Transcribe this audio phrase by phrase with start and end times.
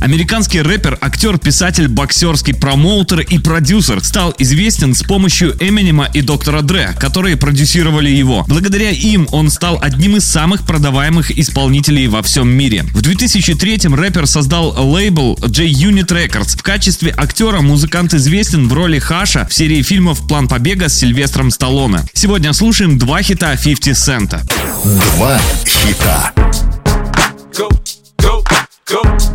[0.00, 6.62] Американский рэпер, актер, писатель, боксерский промоутер и продюсер стал известен с помощью Эминема и Доктора
[6.62, 8.44] Дре, которые продюсировали его.
[8.48, 12.84] Благодаря им он стал одним из самых продаваемых исполнителей во всем мире.
[12.94, 16.56] В 2003-м рэпер создал лейбл J-Unit Records.
[16.58, 21.50] В качестве актера музыкант известен в роли Хаша в серии фильмов «План побега» с Сильвестром
[21.50, 22.00] Сталлоне.
[22.14, 24.42] Сегодня слушаем два хита 50 Цента.
[24.84, 26.32] Два хита.
[27.52, 27.68] go,
[28.18, 28.42] go,
[28.86, 29.29] go.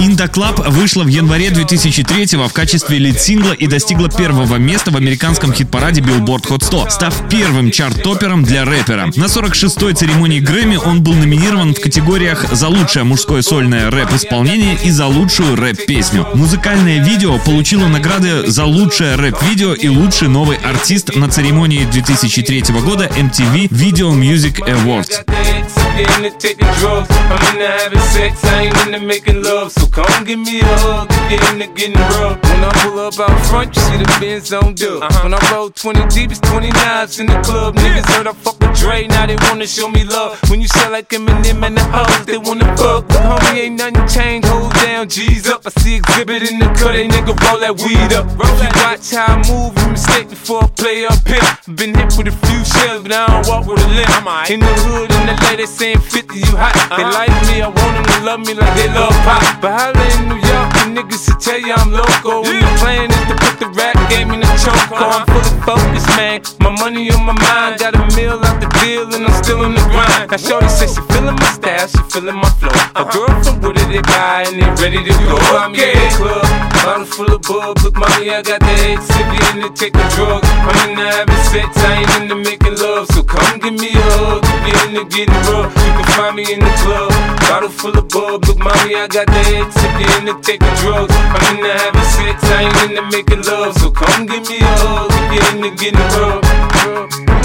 [0.00, 5.52] Инда Клаб вышла в январе 2003 в качестве лид-сингла и достигла первого места в американском
[5.52, 9.06] хит-параде Billboard Hot 100, став первым чарт-топером для рэпера.
[9.16, 14.90] На 46-й церемонии Грэмми он был номинирован в категориях за лучшее мужское сольное рэп-исполнение и
[14.90, 16.26] за лучшую рэп-песню.
[16.34, 23.10] Музыкальное видео получило награды за лучшее рэп-видео и лучший новый артист на церемонии 2003 года
[23.16, 25.67] MTV Video Music Awards.
[25.98, 27.08] Got the ex, if you're into taking drugs.
[27.10, 29.72] I'm into having sex, I ain't into making love.
[29.72, 32.42] So come give me a hug if you're into getting rough.
[32.42, 35.02] When I pull up out front, you see the Benz on dub.
[35.22, 37.74] When I roll 20 deep, it's 20 knives in the club.
[37.76, 40.38] Niggas heard I fuck with Dre, now they wanna show me love.
[40.50, 43.08] When you sell like Eminem and the hoes, they wanna fuck.
[43.08, 45.62] But homie, ain't nothing changed, hold down, G's up.
[45.66, 48.26] I see Xzibit in the cut, they nigga roll that weed up.
[48.38, 51.74] If you watch how I move, you mistake before I play up here.
[51.74, 54.08] Been hit with a few shells, but I don't walk with a limp.
[54.50, 56.74] In the hood, in the lady saying 50, you hot.
[56.92, 57.16] They uh-huh.
[57.16, 59.40] like me, I want them to love me like they love pop.
[59.60, 62.44] But holla in New York, the niggas will tell you I'm loco.
[62.44, 64.76] And the plan is to put the rap game in the choke.
[64.92, 65.22] Uh-huh.
[65.22, 66.44] I'm fully focused, man.
[66.60, 69.72] My money on my mind, got a meal out the deal, and I'm still in
[69.72, 70.28] the grind.
[70.28, 72.74] Now, Shorty says she feeling my style, she feeling my flow.
[72.98, 75.36] A girl from Wooded, they buy, and they ready to go.
[75.56, 76.47] I'm in the club,
[76.84, 77.78] bottle full of bub.
[77.82, 80.48] Look, mommy, I got the ex, if you into taking drugs.
[80.48, 83.06] I'm in into having sex, I ain't into making love.
[83.12, 85.72] So come give me a hug, if you into getting rough.
[85.74, 87.10] You can find me in the club,
[87.48, 88.44] bottle full of bub.
[88.44, 91.14] Look, mommy, I got the ex, if you into taking drugs.
[91.14, 93.74] I'm in into having sex, I ain't into making love.
[93.78, 97.37] So come give me a hug, if you into getting rough.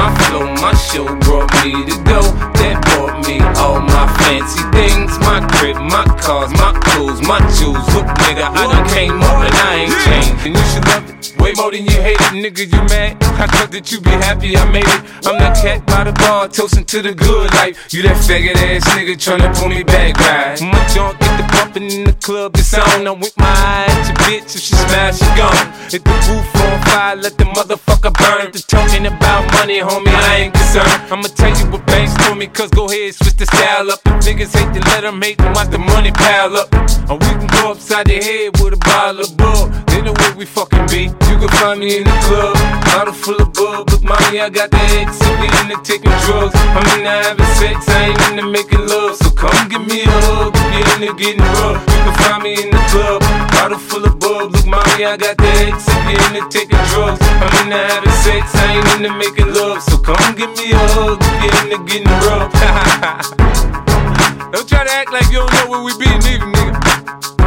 [0.00, 2.22] My flow, my show brought me to go.
[2.56, 5.12] That brought me all my fancy things.
[5.20, 7.84] My crib, my cars, my clothes, my jewels.
[7.92, 10.46] Look, nigga, I done came up and I ain't changed.
[10.46, 10.79] And you should love it.
[11.50, 13.18] Way more than you hate it, nigga, you mad?
[13.34, 15.02] I thought that you be happy I made it.
[15.26, 17.92] I'm that cat by the bar, toasting to the good life.
[17.92, 20.54] You that faggot ass nigga tryna pull me back, right?
[20.62, 23.02] My junk get the bumpin' in the club, it's on.
[23.02, 25.66] I'm with my eye at your bitch, if she smash, she gone.
[25.90, 28.52] Hit the roof on fire, let the motherfucker burn.
[28.54, 30.86] The talking about money, homie, I ain't concerned.
[31.10, 33.98] I'ma tell you what Banks told me, cause go ahead, switch the style up.
[34.06, 36.70] If niggas hate to let them hate them, watch the money pile up.
[37.10, 39.74] Or we can go upside the head with a bottle of bug.
[39.90, 41.10] Then the way we fucking be.
[41.26, 42.52] You can find me in the club,
[42.92, 43.90] bottle full of bug.
[43.90, 45.32] Look, mommy, I got the ex, you
[45.64, 46.52] into taking drugs.
[46.76, 49.16] I'm into having sex, I ain't into making love.
[49.16, 51.80] So come give me a hug, you into getting rough.
[51.80, 53.24] You can find me in the club,
[53.56, 54.52] bottle full of bug.
[54.52, 57.24] Look, mommy, I got the ex, you into taking drugs.
[57.24, 59.80] I'm into having sex, I ain't into making love.
[59.80, 62.52] So come give me a hug, you into getting rough.
[64.52, 67.39] don't try to act like you don't know where we be, neither, nigga.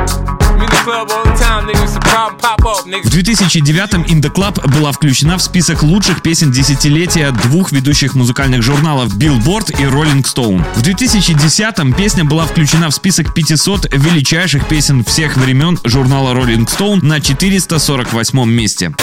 [3.03, 8.63] В 2009-м In The Club была включена в список лучших песен десятилетия двух ведущих музыкальных
[8.63, 10.61] журналов Billboard и Rolling Stone.
[10.75, 17.01] В 2010-м песня была включена в список 500 величайших песен всех времен журнала Rolling Stone
[17.01, 18.93] на 448 месте.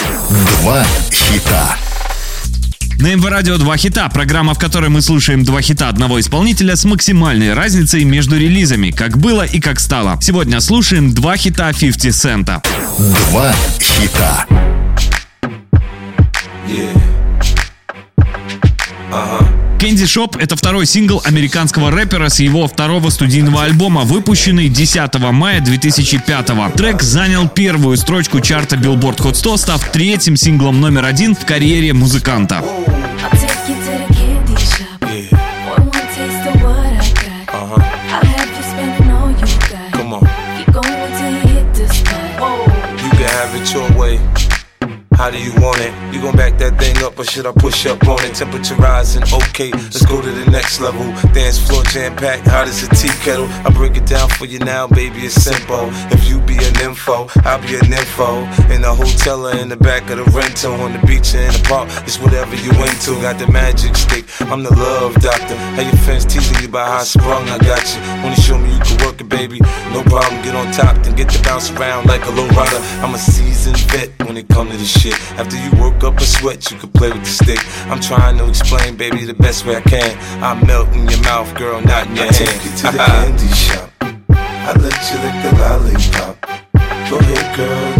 [0.61, 1.79] Два хита.
[3.01, 6.85] На МВ Радио два хита, программа, в которой мы слушаем два хита одного исполнителя с
[6.85, 10.19] максимальной разницей между релизами, как было и как стало.
[10.21, 12.63] Сегодня слушаем два хита 50 Цента.
[12.99, 14.47] Два хита.
[19.81, 25.63] Candy Shop— это второй сингл американского рэпера с его второго студийного альбома, выпущенный 10 мая
[25.63, 26.77] 2005 -го.
[26.77, 31.95] Трек занял первую строчку чарта Billboard Hot 100, став третьим синглом номер один в карьере
[31.95, 32.63] музыканта.
[45.21, 45.93] How do you want it?
[46.15, 48.35] You gon' back that thing up or should I push up on it?
[48.35, 51.05] Temperature rising, okay, let's go to the next level.
[51.35, 53.45] Dance floor jam packed, hot as a tea kettle.
[53.69, 55.91] I break it down for you now, baby, it's simple.
[56.09, 58.49] If you be an info, I'll be an info.
[58.73, 61.53] In the hotel or in the back of the rental, on the beach or in
[61.53, 63.21] the park, it's whatever you into.
[63.21, 65.57] Got the magic stick, I'm the love doctor.
[65.77, 68.01] How your fans teasing you about how I sprung, I got you.
[68.25, 69.61] Wanna show me you can work it, baby?
[69.93, 72.79] No problem, get on top, then get to bounce around like a low rider.
[73.03, 75.15] I'm a seasoned vet when it come to this shit.
[75.39, 77.59] After you work up a sweat, you can play with the stick.
[77.91, 80.17] I'm trying to explain, baby, the best way I can.
[80.43, 82.37] I melt in your mouth, girl, not in your I hand.
[82.37, 83.91] take you to the candy shop.
[84.31, 86.37] I let you lick the lollipop.
[87.11, 88.00] Go ahead, girl,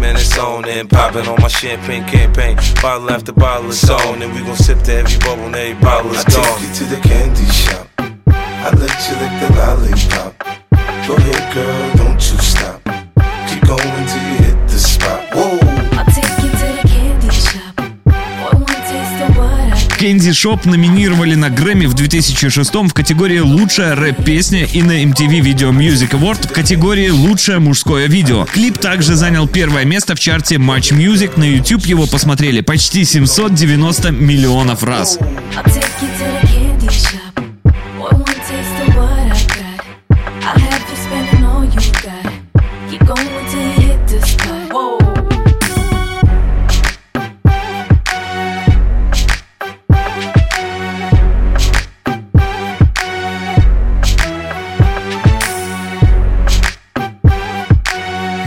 [0.01, 2.57] man, it's on and popping on my champagne campaign.
[2.81, 6.11] Bottle after bottle is on, and we gon' sip to every bubble and every bottle
[6.11, 6.43] is I gone.
[6.43, 7.87] take you to the candy shop.
[8.27, 10.31] I let you lick the lollipop.
[11.07, 12.80] Go ahead, girl, don't you stop.
[20.21, 25.71] Кензи Шоп номинировали на Грэмми в 2006 в категории «Лучшая рэп-песня» и на MTV Video
[25.71, 28.45] Music Award в категории «Лучшее мужское видео».
[28.45, 31.39] Клип также занял первое место в чарте Match Music.
[31.39, 35.17] На YouTube его посмотрели почти 790 миллионов раз.
[35.17, 37.21] Candy shop.
[42.91, 44.60] Keep going till you hit the spot.